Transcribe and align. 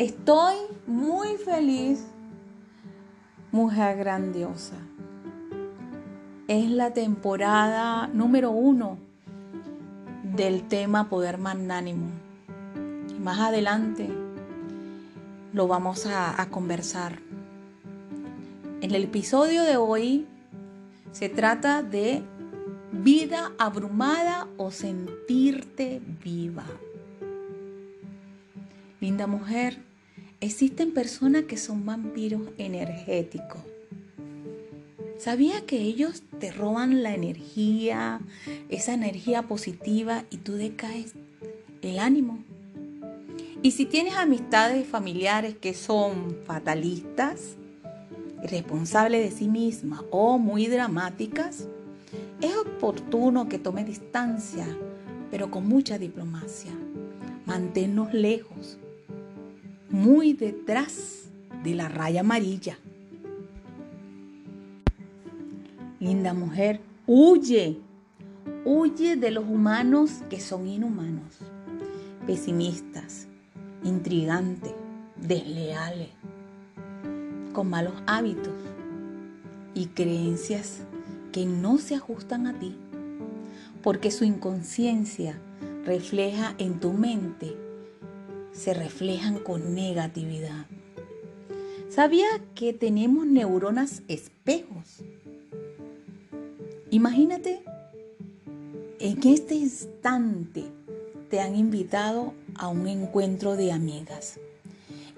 Estoy 0.00 0.56
muy 0.86 1.36
feliz, 1.36 2.06
mujer 3.52 3.98
grandiosa. 3.98 4.76
Es 6.48 6.70
la 6.70 6.94
temporada 6.94 8.06
número 8.06 8.50
uno 8.50 8.96
del 10.24 10.66
tema 10.68 11.10
poder 11.10 11.36
magnánimo. 11.36 12.06
Más 13.22 13.40
adelante 13.40 14.08
lo 15.52 15.68
vamos 15.68 16.06
a 16.06 16.48
conversar. 16.50 17.18
En 18.80 18.94
el 18.94 19.04
episodio 19.04 19.64
de 19.64 19.76
hoy 19.76 20.26
se 21.12 21.28
trata 21.28 21.82
de 21.82 22.22
vida 22.90 23.52
abrumada 23.58 24.48
o 24.56 24.70
sentirte 24.70 26.00
viva. 26.24 26.64
Linda 28.98 29.26
mujer, 29.26 29.89
existen 30.40 30.92
personas 30.92 31.44
que 31.44 31.58
son 31.58 31.84
vampiros 31.84 32.42
energéticos. 32.56 33.60
¿Sabías 35.18 35.60
que 35.62 35.76
ellos 35.82 36.22
te 36.38 36.50
roban 36.50 37.02
la 37.02 37.14
energía, 37.14 38.20
esa 38.70 38.94
energía 38.94 39.42
positiva 39.42 40.24
y 40.30 40.38
tú 40.38 40.54
decaes 40.54 41.12
el 41.82 41.98
ánimo? 41.98 42.38
Y 43.62 43.72
si 43.72 43.84
tienes 43.84 44.14
amistades 44.14 44.86
familiares 44.86 45.56
que 45.60 45.74
son 45.74 46.38
fatalistas, 46.46 47.56
responsables 48.42 49.28
de 49.30 49.36
sí 49.36 49.48
mismas 49.48 50.00
o 50.10 50.38
muy 50.38 50.68
dramáticas, 50.68 51.68
es 52.40 52.56
oportuno 52.56 53.50
que 53.50 53.58
tome 53.58 53.84
distancia, 53.84 54.66
pero 55.30 55.50
con 55.50 55.68
mucha 55.68 55.98
diplomacia. 55.98 56.72
Manténnos 57.44 58.14
lejos 58.14 58.78
muy 59.90 60.32
detrás 60.32 61.30
de 61.64 61.74
la 61.74 61.88
raya 61.88 62.20
amarilla. 62.20 62.78
Linda 65.98 66.32
mujer, 66.32 66.80
huye, 67.06 67.78
huye 68.64 69.16
de 69.16 69.30
los 69.30 69.44
humanos 69.44 70.22
que 70.30 70.40
son 70.40 70.66
inhumanos, 70.66 71.38
pesimistas, 72.26 73.26
intrigantes, 73.84 74.72
desleales, 75.16 76.08
con 77.52 77.68
malos 77.68 77.94
hábitos 78.06 78.54
y 79.74 79.86
creencias 79.86 80.84
que 81.32 81.44
no 81.44 81.78
se 81.78 81.96
ajustan 81.96 82.46
a 82.46 82.58
ti, 82.58 82.76
porque 83.82 84.10
su 84.10 84.24
inconsciencia 84.24 85.38
refleja 85.84 86.54
en 86.58 86.80
tu 86.80 86.92
mente 86.92 87.56
se 88.52 88.74
reflejan 88.74 89.38
con 89.38 89.74
negatividad. 89.74 90.66
¿Sabía 91.88 92.28
que 92.54 92.72
tenemos 92.72 93.26
neuronas 93.26 94.02
espejos? 94.08 95.02
Imagínate, 96.90 97.62
en 98.98 99.18
este 99.26 99.54
instante 99.54 100.64
te 101.28 101.40
han 101.40 101.56
invitado 101.56 102.34
a 102.54 102.68
un 102.68 102.86
encuentro 102.86 103.56
de 103.56 103.72
amigas 103.72 104.38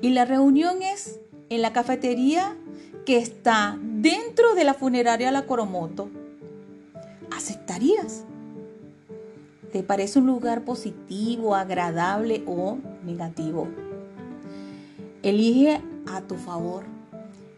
y 0.00 0.10
la 0.10 0.24
reunión 0.24 0.82
es 0.82 1.20
en 1.48 1.62
la 1.62 1.72
cafetería 1.72 2.56
que 3.04 3.18
está 3.18 3.78
dentro 3.80 4.54
de 4.54 4.64
la 4.64 4.74
funeraria 4.74 5.30
La 5.30 5.46
Coromoto. 5.46 6.08
¿Aceptarías? 7.30 8.24
¿Te 9.72 9.82
parece 9.82 10.18
un 10.18 10.26
lugar 10.26 10.64
positivo, 10.64 11.54
agradable 11.54 12.44
o 12.46 12.76
negativo? 13.06 13.68
Elige 15.22 15.80
a 16.06 16.20
tu 16.20 16.34
favor 16.34 16.84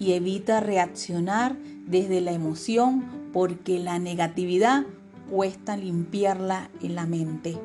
y 0.00 0.14
evita 0.14 0.58
reaccionar 0.58 1.56
desde 1.86 2.20
la 2.20 2.32
emoción 2.32 3.04
porque 3.32 3.78
la 3.78 4.00
negatividad 4.00 4.86
cuesta 5.30 5.76
limpiarla 5.76 6.68
en 6.82 6.96
la 6.96 7.06
mente. 7.06 7.56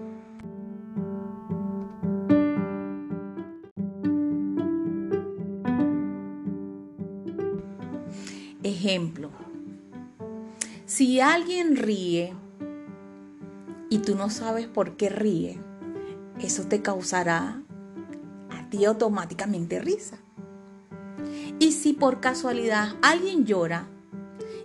Ejemplo, 8.61 9.31
si 10.85 11.19
alguien 11.19 11.77
ríe, 11.77 12.35
y 13.95 13.99
tú 13.99 14.15
no 14.15 14.29
sabes 14.29 14.67
por 14.67 14.97
qué 14.97 15.07
ríe, 15.07 15.57
eso 16.41 16.63
te 16.63 16.81
causará 16.81 17.61
a 18.49 18.69
ti 18.69 18.83
automáticamente 18.83 19.79
risa. 19.79 20.17
Y 21.59 21.71
si 21.71 21.93
por 21.93 22.19
casualidad 22.19 22.97
alguien 23.01 23.45
llora 23.45 23.87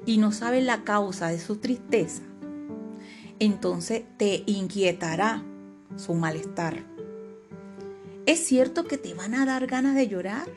y 0.04 0.18
no 0.18 0.32
sabe 0.32 0.60
la 0.62 0.82
causa 0.82 1.28
de 1.28 1.38
su 1.38 1.58
tristeza, 1.58 2.22
entonces 3.38 4.02
te 4.16 4.42
inquietará 4.46 5.44
su 5.94 6.14
malestar. 6.14 6.84
¿Es 8.26 8.44
cierto 8.44 8.82
que 8.82 8.98
te 8.98 9.14
van 9.14 9.34
a 9.34 9.46
dar 9.46 9.68
ganas 9.68 9.94
de 9.94 10.08
llorar? 10.08 10.48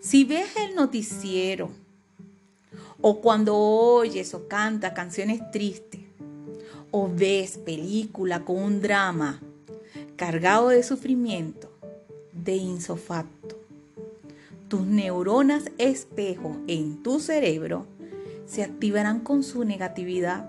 Si 0.00 0.24
ves 0.24 0.56
el 0.56 0.74
noticiero 0.74 1.70
o 3.00 3.20
cuando 3.20 3.56
oyes 3.56 4.34
o 4.34 4.48
cantas 4.48 4.92
canciones 4.92 5.52
tristes, 5.52 6.03
o 6.96 7.10
ves 7.12 7.58
película 7.58 8.44
con 8.44 8.62
un 8.62 8.80
drama 8.80 9.40
cargado 10.14 10.68
de 10.68 10.84
sufrimiento, 10.84 11.68
de 12.32 12.54
insofacto, 12.54 13.58
tus 14.68 14.82
neuronas 14.86 15.64
espejo 15.78 16.56
en 16.68 17.02
tu 17.02 17.18
cerebro 17.18 17.88
se 18.46 18.62
activarán 18.62 19.18
con 19.18 19.42
su 19.42 19.64
negatividad, 19.64 20.48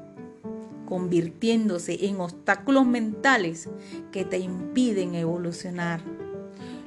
convirtiéndose 0.86 2.06
en 2.06 2.20
obstáculos 2.20 2.86
mentales 2.86 3.68
que 4.12 4.24
te 4.24 4.38
impiden 4.38 5.16
evolucionar. 5.16 6.02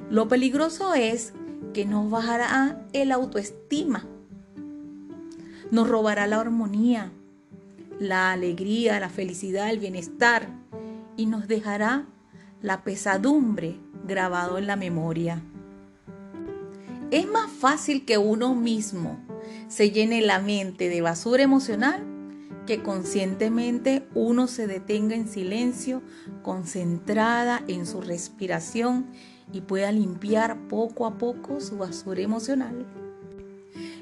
Lo 0.09 0.29
peligroso 0.29 0.93
es 0.93 1.33
que 1.73 1.85
nos 1.85 2.09
bajará 2.09 2.87
el 2.93 3.11
autoestima, 3.11 4.05
nos 5.69 5.89
robará 5.89 6.27
la 6.27 6.39
armonía, 6.39 7.11
la 7.99 8.31
alegría, 8.31 8.99
la 8.99 9.09
felicidad, 9.09 9.69
el 9.69 9.79
bienestar 9.79 10.49
y 11.17 11.25
nos 11.25 11.47
dejará 11.47 12.07
la 12.61 12.83
pesadumbre 12.83 13.77
grabado 14.07 14.57
en 14.57 14.67
la 14.67 14.75
memoria. 14.75 15.41
Es 17.11 17.27
más 17.27 17.51
fácil 17.51 18.05
que 18.05 18.17
uno 18.17 18.55
mismo 18.55 19.19
se 19.67 19.91
llene 19.91 20.21
la 20.21 20.39
mente 20.39 20.89
de 20.89 21.01
basura 21.01 21.43
emocional 21.43 22.05
que 22.65 22.83
conscientemente 22.83 24.07
uno 24.13 24.45
se 24.45 24.67
detenga 24.67 25.15
en 25.15 25.27
silencio, 25.27 26.03
concentrada 26.43 27.63
en 27.67 27.87
su 27.87 27.99
respiración 27.99 29.07
y 29.51 29.61
pueda 29.61 29.91
limpiar 29.91 30.67
poco 30.67 31.07
a 31.07 31.17
poco 31.17 31.61
su 31.61 31.79
basura 31.79 32.21
emocional. 32.21 32.85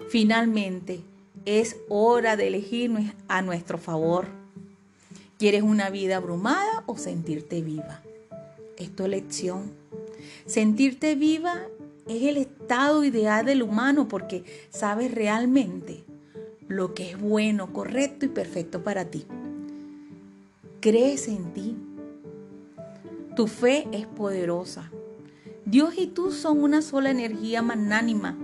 Finalmente, 0.09 1.05
es 1.45 1.77
hora 1.89 2.35
de 2.35 2.47
elegir 2.47 2.91
a 3.27 3.41
nuestro 3.41 3.77
favor. 3.77 4.27
¿Quieres 5.37 5.61
una 5.61 5.89
vida 5.89 6.17
abrumada 6.17 6.83
o 6.87 6.97
sentirte 6.97 7.61
viva? 7.61 8.01
Es 8.77 8.95
tu 8.95 9.03
elección. 9.03 9.71
Sentirte 10.45 11.15
viva 11.15 11.61
es 12.07 12.23
el 12.23 12.37
estado 12.37 13.03
ideal 13.03 13.45
del 13.45 13.63
humano 13.63 14.07
porque 14.07 14.43
sabes 14.69 15.11
realmente 15.11 16.03
lo 16.67 16.93
que 16.93 17.11
es 17.11 17.19
bueno, 17.19 17.71
correcto 17.73 18.25
y 18.25 18.29
perfecto 18.29 18.83
para 18.83 19.05
ti. 19.05 19.25
Crees 20.79 21.27
en 21.27 21.53
ti. 21.53 21.75
Tu 23.35 23.47
fe 23.47 23.87
es 23.91 24.05
poderosa. 24.07 24.91
Dios 25.65 25.95
y 25.97 26.07
tú 26.07 26.31
son 26.31 26.63
una 26.63 26.81
sola 26.81 27.11
energía 27.11 27.61
magnánima. 27.61 28.37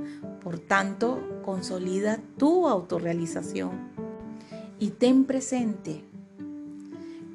Por 0.44 0.60
tanto, 0.60 1.42
consolida 1.44 2.20
tu 2.38 2.68
autorrealización 2.68 3.72
y 4.80 4.90
ten 4.90 5.26
presente 5.26 6.04